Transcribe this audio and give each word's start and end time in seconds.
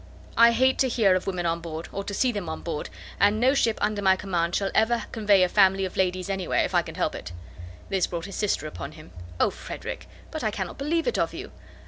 I 0.35 0.49
hate 0.51 0.79
to 0.79 0.87
hear 0.87 1.13
of 1.13 1.27
women 1.27 1.45
on 1.45 1.61
board, 1.61 1.87
or 1.91 2.03
to 2.05 2.13
see 2.15 2.31
them 2.31 2.49
on 2.49 2.61
board; 2.63 2.89
and 3.19 3.39
no 3.39 3.53
ship 3.53 3.77
under 3.79 4.01
my 4.01 4.15
command 4.15 4.55
shall 4.55 4.71
ever 4.73 5.03
convey 5.11 5.43
a 5.43 5.47
family 5.47 5.85
of 5.85 5.95
ladies 5.95 6.27
anywhere, 6.27 6.65
if 6.65 6.73
I 6.73 6.81
can 6.81 6.95
help 6.95 7.13
it." 7.13 7.31
This 7.89 8.07
brought 8.07 8.25
his 8.25 8.35
sister 8.35 8.65
upon 8.65 8.93
him. 8.93 9.11
"Oh! 9.39 9.51
Frederick! 9.51 10.09
But 10.31 10.43
I 10.43 10.49
cannot 10.49 10.79
believe 10.79 11.05
it 11.07 11.19
of 11.19 11.35
you. 11.35 11.51